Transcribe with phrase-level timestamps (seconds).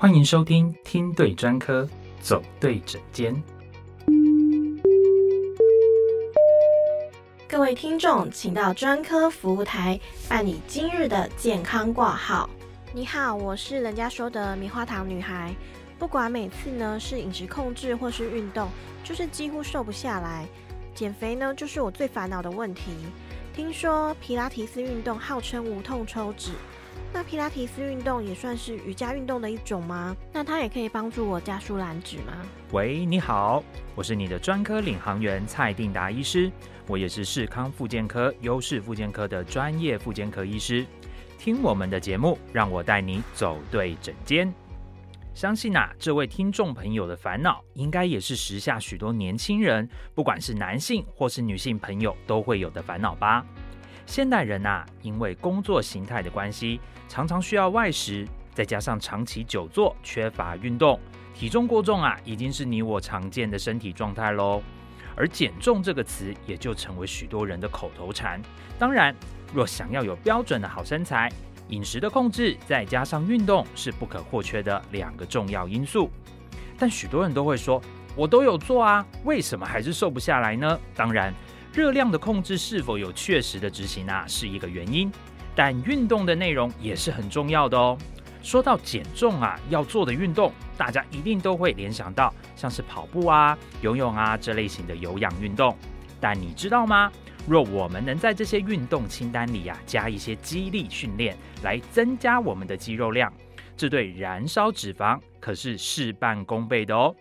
[0.00, 1.84] 欢迎收听听对专科，
[2.20, 3.34] 走对诊间。
[7.48, 9.98] 各位听众，请到专科服务台
[10.28, 12.48] 办理今日的健康挂号。
[12.92, 15.52] 你好，我是人家说的棉花糖女孩。
[15.98, 18.68] 不管每次呢是饮食控制或是运动，
[19.02, 20.46] 就是几乎瘦不下来。
[20.94, 22.92] 减肥呢，就是我最烦恼的问题。
[23.52, 26.52] 听说皮拉提斯运动号称无痛抽脂，
[27.12, 30.16] 那皮拉提斯运动也算是瑜伽运动的一种吗？
[30.32, 32.32] 那它也可以帮助我加速燃脂吗？
[32.72, 36.50] 喂，你好，我是你的专科领航员蔡定达医师，
[36.86, 40.86] 我也是视康复健科优势复健科的专业复健科医师。
[41.38, 44.52] 听我们的节目，让我带你走对诊间。
[45.34, 53.46] 相信啊，这位听众朋友的烦恼，应该也是时下许多年轻人，不管是男性或是女性朋友，都会有的烦恼吧。
[54.08, 56.80] 现代人呐，因为工作形态的关系，
[57.10, 60.98] 常常需要外食，再加上长期久坐，缺乏运动，
[61.34, 64.62] 体重过重啊，已经是你我常见的身体状态喽。
[65.14, 68.40] 而减重这个词，也就成为许多人的口头禅。
[68.78, 69.14] 当然，
[69.52, 71.30] 若想要有标准的好身材，
[71.68, 76.08] 饮食的控制再加上运动是不可或缺的两个重要因素，
[76.78, 77.78] 但许多人都会说
[78.16, 81.34] ：“我都有做啊，为什么还是瘦不下来呢？”当然，
[81.78, 85.12] 热量的控制是否有确实的执行啊，是一个原因，
[85.54, 87.96] 但运动的内容也是很重要的哦。
[88.42, 95.76] 说到减重啊，要做的运动，大家一定都会联想到像是跑步啊、游泳啊这类型的有氧运动，
[96.20, 97.12] 但你知道吗？
[97.46, 103.32] 若我们能在这些运动清单里呀，加一些肌力训练，来增加我们的肌肉量，
[103.76, 107.14] 这对燃烧脂肪可是事半功倍的哦。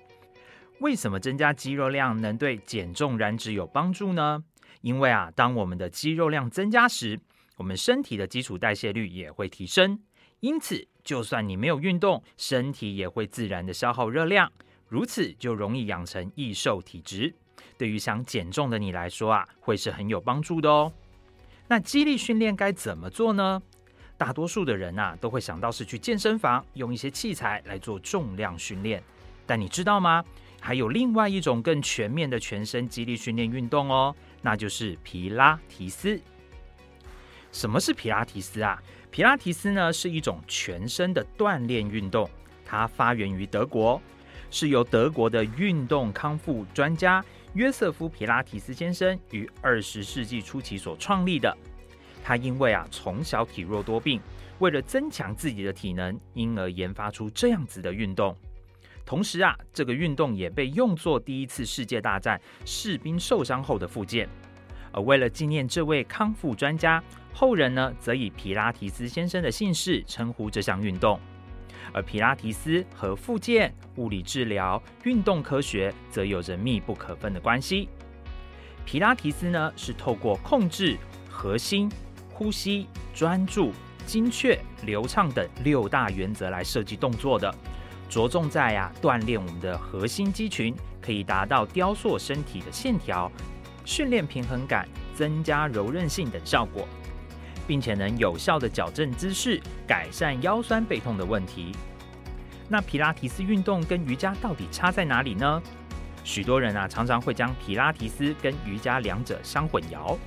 [0.80, 4.44] 为什么增加肌肉量能对减重燃脂有帮助呢？
[4.82, 7.20] 因为啊，当我们的肌肉量增加时，
[7.56, 10.00] 我们身体的基础代谢率也会提升，
[10.40, 14.52] 因此就算你没有运动，身体也会自然的消耗热量，
[14.88, 17.34] 如此就容易养成易瘦体质。
[17.76, 20.94] 对于想减重的你来说啊，会是很有帮助的哦。
[21.68, 23.60] 那肌力训练该怎么做呢？
[24.16, 29.04] 大多数的人呐，都会想到是去健身房用一些器材来做重量训练。
[29.46, 30.24] 但你知道吗？
[30.68, 36.20] 还有另外一种更全面的全身肌力训练运动哦，那就是皮拉提斯。
[37.54, 38.78] 什么是皮拉提斯啊？
[39.10, 42.30] 皮拉提斯呢是一种全身的锻炼运动，
[42.66, 44.02] 它发源于德国，
[44.52, 47.24] 是由德国的运动康复专家。
[47.54, 51.58] 约瑟夫·皮拉提斯先生于二十世纪初期所创立的，
[52.22, 54.20] 他因为啊从小体弱多病，
[54.60, 58.36] 为了增强自己的体能，因而研发出这样子的运动。
[59.08, 64.28] 同时啊，这个运动也被用作第一次世界大战士兵受伤后的复健。
[64.92, 67.02] 而为了纪念这位康复专家，
[67.34, 71.18] 后人呢则以皮拉提斯先生的姓氏称呼这项运动。
[71.94, 77.88] 而皮拉提斯和复健、物理治疗、运动科学则有着密不可分的关系。
[78.86, 80.98] 皮拉提斯呢，是透过控制
[81.30, 81.90] 核心、
[82.34, 83.72] 呼吸、专注、
[84.06, 87.54] 精确、流畅等六大原则来设计动作的，
[88.10, 93.32] 着重在呀锻炼我们的核心肌群，可以达到雕塑身体的线条、
[93.86, 96.88] 训练平衡感、增加柔韧性等效果。
[97.68, 101.74] 并且能有效的矫正姿势，改善腰酸背痛的问题。
[102.70, 105.62] 那皮拉提斯运动跟瑜伽到底差在哪里呢？
[106.24, 110.18] 许多人啊常常会将皮拉提斯跟瑜伽两者相混淆。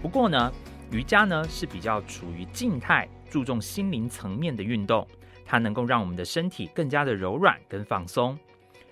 [0.00, 0.52] 不过呢，
[0.90, 5.06] 瑜伽呢是比较处于静态、注重心灵层面的运动，
[5.44, 8.38] 它能够让我们的身体更加的柔软跟放松。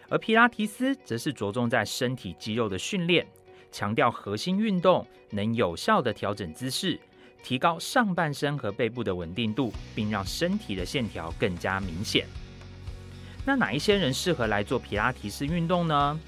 [0.09, 3.27] 而皮拉提斯则是着重在身体肌肉的训练，
[3.71, 7.01] 强调核心运动，能有效的调整姿势。
[7.43, 12.25] 提高上半身和背部的稳定度，并让身体的线条更加明显。
[13.45, 16.21] 那哪一些人适合来做皮拉提斯运动呢？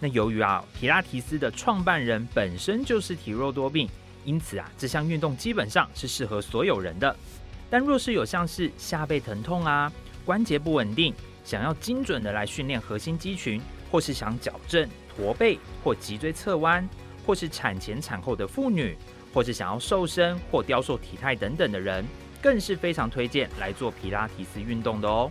[0.00, 3.86] 那由于啊，皮拉提斯的创办人本身就是体弱多病，
[4.24, 7.14] 因此啊，这项运动基本上是适合所有人的。
[7.70, 9.92] 但若是有像是下背疼痛啊、
[10.24, 13.60] 关节不稳定，想要精准的来训练核心肌群，
[13.90, 16.88] 或是想矫正驼背或脊椎侧弯，
[17.26, 18.96] 或是产前产后的妇女。
[19.30, 22.02] 或是想要瘦身或雕塑体态等等的人，
[22.42, 25.30] 更是非常推荐来做皮拉提斯运动的哦。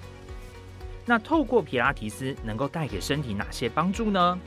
[1.03, 4.39] 那透过皮拉提斯能够带给身体哪些帮助呢？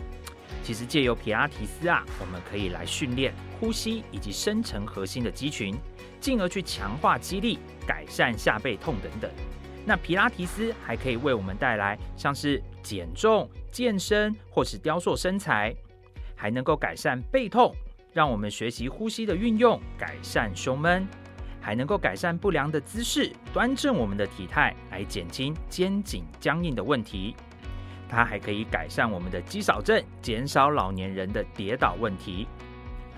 [0.63, 5.75] 其实借由皮拉提斯啊，我们可以来训练呼吸以及深层核心的肌群，
[6.21, 9.31] 进而去强化肌力，改善下背痛等等。
[9.87, 15.75] 那皮拉提斯还可以为我们带来像是减重、健身或是雕塑身材，
[16.37, 17.75] 还能够改善背痛。
[18.13, 21.07] 让我们学习呼吸的运用，改善胸闷，
[21.61, 27.37] 还能够改善不良的姿势，端正我们的体态，来减轻肩颈僵硬的问题。
[28.11, 32.49] 它还可以改善我们的肌少症，减少老年人的跌倒问题。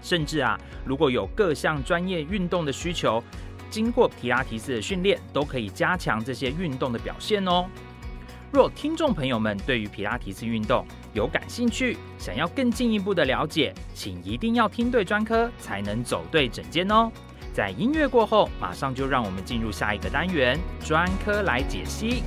[0.03, 3.23] 甚至啊，如果有各项专业运动的需求，
[3.71, 7.67] 经过皮拉提斯的训练，都可以加强这些运动的表现哦。
[8.53, 10.85] 若听众朋友们对于皮拉提斯运动
[11.15, 17.11] 有感兴趣，想要更进一步的了解，请一定要听对专科，才能走对整间哦。
[17.55, 22.23] 在音乐过后，马上就让我们进入下一个单元——专科来解析。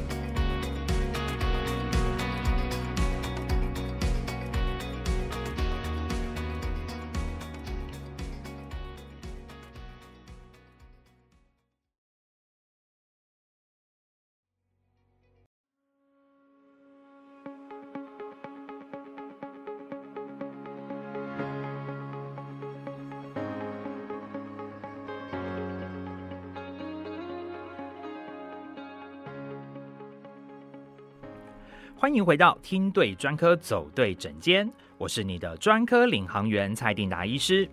[31.97, 37.67] 欢迎回到听对专科走对诊间，我是你的专科领航员蔡定达医师。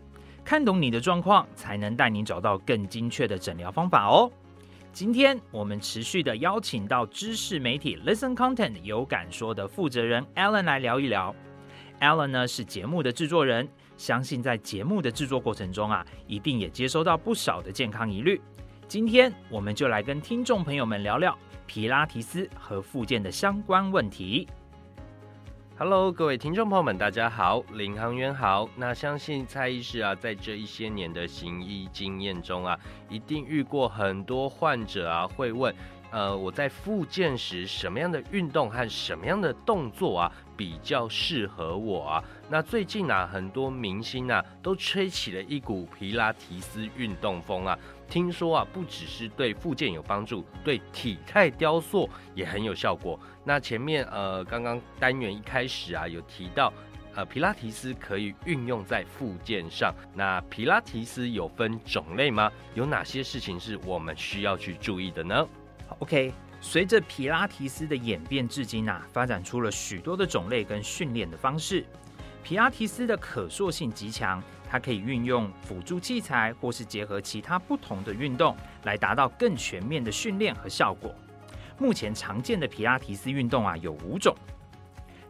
[0.45, 4.31] 看懂你的状况，才能带你找到更精确的诊疗方法哦。
[4.93, 11.35] 今天我们持续的邀请到知识媒体 Listen Content 有感说的负责人 Alan 来聊一聊。
[12.01, 18.41] Alan 呢是节目的制作人，相信在节目的制作过程中啊，一定也接收到不少的健康疑虑。
[18.93, 21.35] 今天我们就来跟听众朋友们聊聊。
[21.67, 24.47] 皮拉提斯和附件的相关问题。
[25.79, 28.69] Hello，各位听众朋友们，大家好，领航员好。
[28.77, 32.79] 那相信蔡医师啊，在这一些年的行医经验中啊，
[33.09, 35.75] 一定遇过很多患者啊，会问，
[36.11, 42.25] 呃，我在复健时什么样的运动和什么样的动作啊，比较适合我啊？
[42.51, 47.79] 那最近啊，很多明星啊，都吹起了一股皮拉提斯运动风啊。
[48.13, 53.19] 听说啊，不只是对复健有帮助，对体态雕塑也很有效果。
[53.43, 56.71] 那前面呃，刚刚单元一开始啊，有提到
[57.15, 59.95] 呃，皮拉提斯可以运用在复健上。
[60.15, 62.53] 那皮拉提斯有分种类吗？
[62.75, 65.49] 有哪些事情是我们需要去注意的呢
[66.01, 71.83] ？OK，随着皮拉提斯的演变至今啊，发展出了许多的种类跟训练的方式。
[72.43, 74.43] 皮拉提斯的可塑性极强。
[74.73, 81.15] 它可以运用辅助器材，或是结合其他不同的运动，来达到更全面的训练和效果。
[81.77, 84.35] 目前常见的皮拉提斯运动啊有五种。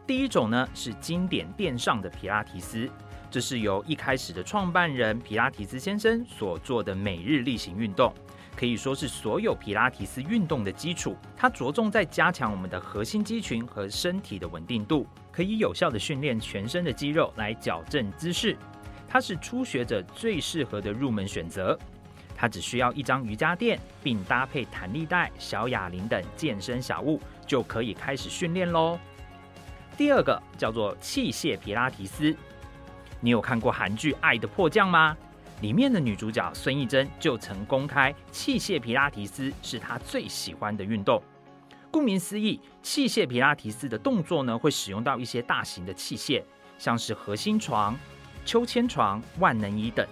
[0.07, 2.89] 第一种呢是经典垫上的皮拉提斯，
[3.33, 8.15] 这是由一开始的创办人皮拉提斯先生所做的每日例行运动，
[8.55, 11.17] 可以说是所有皮拉提斯运动的基础。
[11.37, 18.57] 它着重在加强我们的核心肌群和身体的稳定度，可以有效的训练全身的肌肉来矫正姿势。
[19.13, 21.79] 它是初学者最适合的入门选择，
[22.35, 28.99] 它只需要一张瑜伽垫，并搭配弹力带、小哑铃等健身小物，就可以开始训练喽。
[29.99, 32.35] 第二个叫做器械皮拉提斯，
[33.21, 35.15] 你有看过韩剧《爱的迫降》吗？
[35.61, 41.23] 里面的女主角孙艺珍就曾公开，器械皮拉提斯是她最喜欢的运动。
[41.91, 46.43] 顾名思义，器械皮拉提斯的动作呢，会使用到一些大型的器械，
[46.79, 47.95] 像是核心床。
[48.45, 50.07] 秋千床、万能椅等，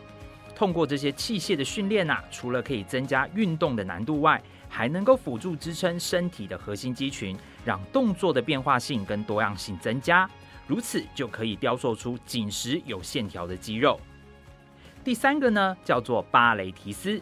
[0.54, 10.30] 通过这些器械的训练啊，除了可以增加运动的难度外，还能够辅助支撑身体的核心肌群，让动作的变化性跟多样性增加，
[10.66, 14.00] 如此就可以雕塑出紧实有线条的肌肉。
[15.02, 17.20] 第三个呢，叫做芭蕾提斯，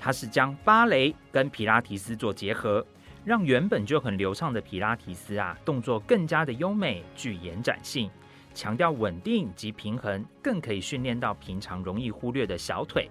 [0.00, 2.84] 它是将芭蕾跟皮拉提斯做结合，
[3.24, 8.10] 让原本就很流畅的皮拉提斯啊，动作更加的优美，具延展性。
[8.52, 13.10] 强调稳定及平衡，更可以训练到平常容易忽略的小腿。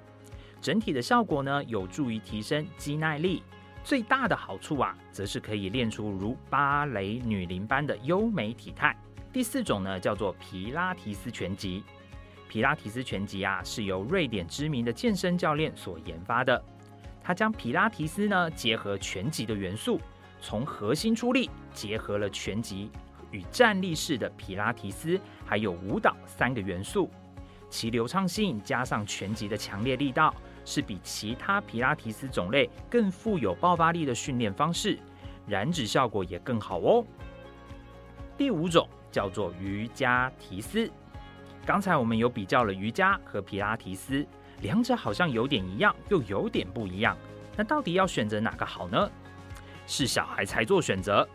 [0.61, 3.41] 整体的效果呢，有助于提升肌耐力。
[3.81, 8.95] 最大的好处啊，则是可以练出如芭蕾女伶般的优美体态。
[9.31, 11.83] 第四种呢，叫做皮拉提斯拳击。
[12.49, 16.61] 皮拉提斯拳击啊，是由瑞典知名的健身教练所研发的。
[17.23, 19.99] 他将皮拉提斯呢，结合拳击的元素，
[20.41, 22.91] 从核心出力，结合了拳击。
[23.31, 27.09] 与站立式的皮拉提斯还有舞蹈三个元素，
[27.69, 30.33] 其流畅性加上拳击的强烈力道，
[30.65, 34.97] 是比其他皮拉提斯种类更富有爆发力的训练方式，
[35.47, 37.05] 燃脂效果也更好哦。
[38.37, 40.89] 第五种叫做瑜伽提斯，
[41.65, 44.25] 刚才我们有比较了瑜伽和皮拉提斯，
[44.61, 47.17] 两者好像有点一样，又有点不一样，
[47.57, 49.09] 那到底要选择哪个好呢？
[49.85, 51.27] 是小孩才做选择。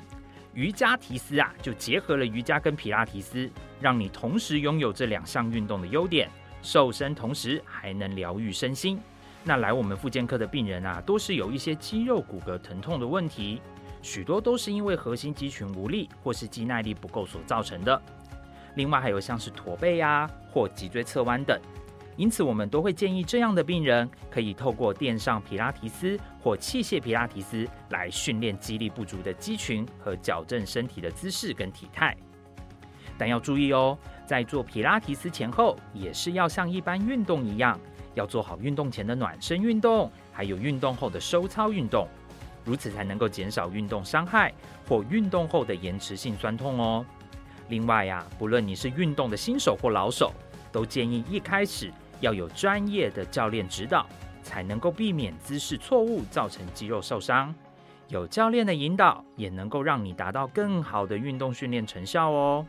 [0.54, 6.30] 瑜伽提斯啊，就结合了瑜伽跟皮拉提斯，让你同时拥有这两项运动的优点，
[6.62, 9.00] 瘦身同时还能疗愈身心。
[9.42, 13.60] 那来我们复健科的病人啊，都是有一些肌肉骨骼疼痛的问题，
[14.00, 18.00] 许多都是因为核心肌群无力或是肌耐力不够所造成的。
[18.76, 21.60] 另外还有像是驼背呀或脊椎侧弯等，
[22.16, 32.16] 因此我们都会建议这样的病人可以透过垫上皮拉提斯或器械皮拉提斯来训练肌力不足的肌群和矫正身体的姿势跟体态。
[33.18, 37.78] 但要注意哦，在做皮拉提斯前后，也是要像一般运动一样。
[38.14, 42.06] 要做好运动前的暖身运动，还有运动后的收操运动，
[42.64, 44.54] 如此才能够减少运动伤害
[44.88, 47.04] 或运动后的延迟性酸痛哦。
[47.70, 50.32] 另外呀，不论你是运动的新手或老手，
[50.70, 51.92] 都建议一开始
[52.24, 54.06] 要有专业的教练指导，
[54.42, 57.54] 才能够避免姿势错误造成肌肉受伤。
[58.08, 62.66] 有教练的引导，也能够让你达到更好的运动训练成效哦。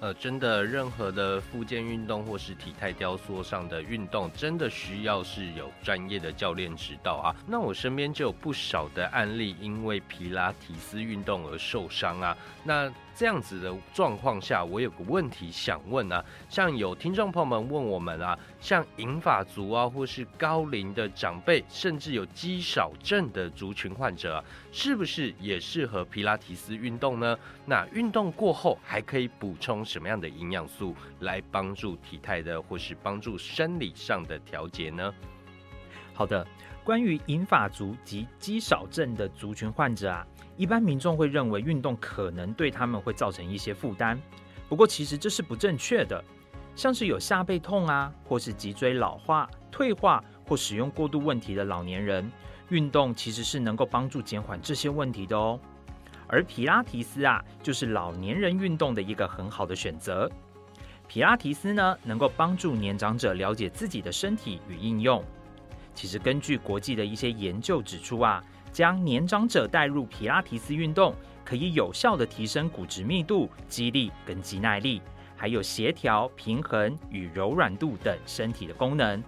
[0.00, 7.36] 呃，真的，任何的复健运动或是体态雕塑上的运动，真的需要是有专业的教练指导啊。
[7.46, 12.34] 那我身边就有不少的案例，因为皮拉提斯运动而受伤啊。
[12.64, 12.90] 那
[13.20, 27.38] 这样子的状况下，我有个问题想问啊，像有听众朋友们问我们啊，像银发族啊，或是高龄的长辈，甚至有肌少症的族群患者，是不是也适合皮拉提斯运动呢？
[27.66, 35.12] 那运动过后还可以补充什么样的营养素来帮助体态的，或是帮助生理上的调节呢？
[36.14, 36.46] 好的，
[36.82, 40.26] 关于银发族及肌少症的族群患者啊。
[40.60, 44.20] 一般民众会认为运动可能对他们会造成一些负担，
[44.68, 46.22] 不过其实这是不正确的。
[46.76, 52.30] 像是有下背痛啊，或是脊椎老化、退化或使用过度问题的老年人，
[52.68, 55.58] 运动其实是能够帮助减缓这些问题的哦。
[56.26, 60.30] 而皮拉提斯啊，就是老年人运动的一个很好的选择。
[61.08, 65.24] 皮拉提斯呢，能够帮助年长者了解自己的身体与应用。
[65.94, 68.44] 其实根据国际的一些研究指出啊。
[68.72, 75.02] 将年长者带入皮拉提斯运动，可以有效的提升骨质密度、肌力跟肌耐力，
[75.36, 79.22] 还有协调、平衡与柔软度等身体的功能。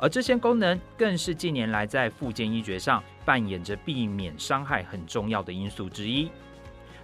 [0.00, 6.30] 而这些功能更是近年来在复健医学上扮演着避免伤害很重要的因素之一。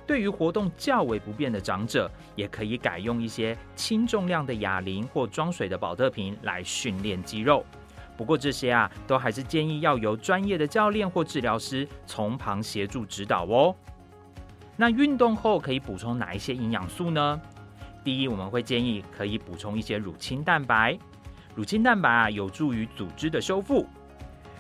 [0.07, 7.65] 对于活动较为不便的长者，也可以改用一些轻重量的哑铃或装水的保特瓶来训练肌肉。
[8.17, 13.75] 不过这些啊，都还是建议要由专业的教练或治疗师从旁协助指导哦。
[14.77, 17.41] 那运动后可以补充哪一些营养素呢？
[18.03, 20.99] 第一，我们会建议可以补充一些乳清蛋白。
[21.55, 23.87] 乳清蛋白啊，有助于组织的修复。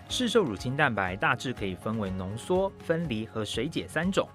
[0.08, 4.28] 市售乳清蛋白大致可以分为浓缩、分离和水解三种。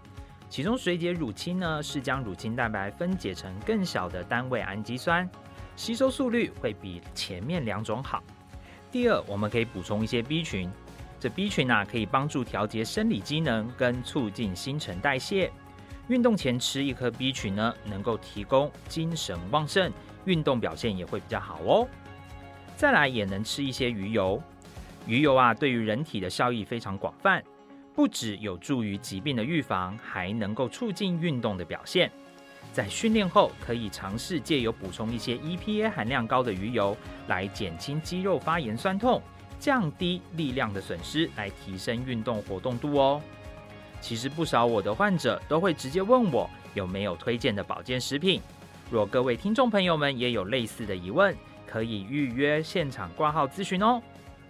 [0.49, 5.29] 其中水解乳清呢，是将乳清蛋白分解成更小的单位氨基酸，
[5.75, 8.23] 吸收速率会比前面两种好。
[8.91, 10.69] 第二，我们可以补充一些 B 群，
[11.19, 15.51] 这 B 群呢可以帮助调节生理机能跟促进新陈代谢。
[16.07, 19.91] 运动前吃一颗 B 群呢，能够提供精神旺盛，
[20.25, 21.87] 运动表现也会比较好哦。
[22.75, 24.41] 再来也能吃一些鱼油，
[25.05, 27.43] 鱼油啊对于人体的效益非常广泛，
[27.93, 32.11] 不止有助于疾病的预防，还能够促进运动的表现。
[32.71, 36.95] 在训练后，可以尝试借由补充一些 EPA 含量高的鱼油，
[37.27, 39.21] 来减轻肌肉发炎酸痛，
[39.59, 43.21] 降低力量的损失，来提升运动活动度哦。
[44.01, 48.41] 其实不少我的患者都会直接问我有没有推荐的保健食品。
[48.89, 51.35] 若各位听众朋友们也有类似的疑问，
[51.67, 54.01] 可以预约现场挂号咨询哦。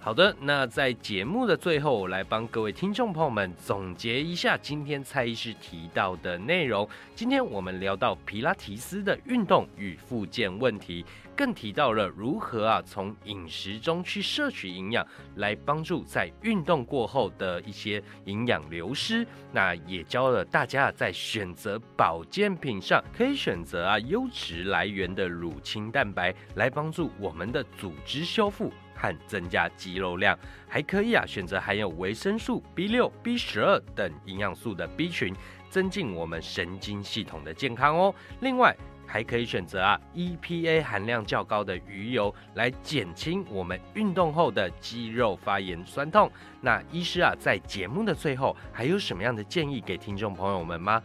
[0.01, 6.87] 好的，那在节目的最后，我来帮各位听众朋友们总结一下今天蔡医师提到的内容。
[7.13, 19.27] 今天我们聊到皮拉提斯的运动与复健问题，更提到了如何啊从饮食中去摄取营养，来帮助在运动过后的一些营养流失。
[19.51, 28.71] 那也教了大家在选择保健品上，可以选择啊优质来源的乳清蛋白，来帮助我们的组织修复。
[28.99, 30.37] 和增加肌肉量，
[30.67, 35.33] 还可以啊选择含有维生素 B 六、B 十二等营养素的 B 群，
[35.69, 38.13] 增进我们神经系统的健康哦。
[38.41, 38.75] 另外，
[39.07, 46.29] 还可以选择啊 EPA 含量较高的鱼油，来减轻我们运动后的肌肉发炎酸痛。
[46.59, 51.01] 那医师啊，在节目的最后，还有什么样的建议给听众朋友们吗？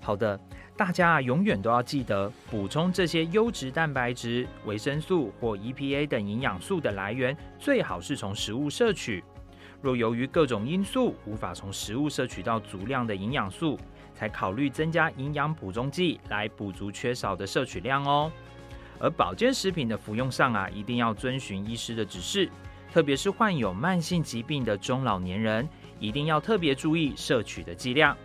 [0.00, 0.38] 好的。
[0.76, 9.22] 大家啊，永远都要记得补充这些优质蛋白质、维生素或 EPA 等营养素的来源，最好是从食物摄取。
[9.80, 13.78] 若由于各种因素无法从食物摄取到足量的营养素，
[14.14, 18.32] 才考虑增加营养补充剂来补足缺少的摄取量哦。
[18.98, 22.50] 而保健食品的服用上啊，一定要遵循医师的指示，
[22.92, 25.68] 特别是患有慢性疾病的中老年人，
[26.00, 28.16] 一定要特别注意摄取的剂量。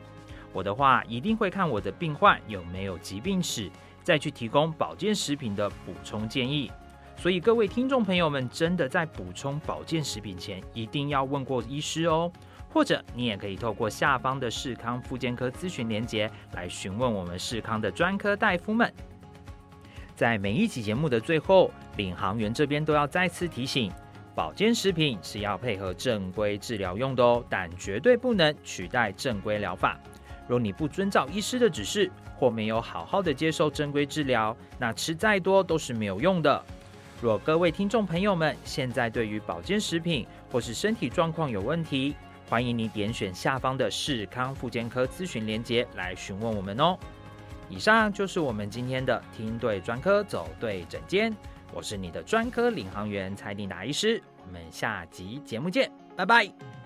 [0.54, 3.70] 我的话一定会看我的病患有没有疾病史，
[4.04, 6.72] 再去提供保健食品的补充建议。
[7.16, 12.32] 所以各位听众朋友们，真的在补充保健食品前，一定要问过医师哦。
[12.72, 18.94] 或者你也可以透过下方的视康复健科咨询连结来询问我们视康的专科大夫们。
[20.16, 23.92] 在每一集节目的最后，领航员这边都要再次提醒：
[24.36, 30.00] 保健食品是要配合正规治疗用的哦，但绝对不能取代正规疗法。
[30.50, 36.66] 若你不遵照医师的指示，或没有好好的接受正规治疗，那吃再多都是没有用的。
[37.22, 42.16] 若各位听众朋友们现在对于保健食品或是身体状况有问题，
[42.50, 46.98] 欢迎你点选下方的视康复健科咨询连接来询问我们哦。
[47.70, 51.32] 以上就是我们今天的听对专科走对诊间，
[51.72, 56.79] 我是你的专科领航员蔡定达医师，我们下集节目见，拜拜。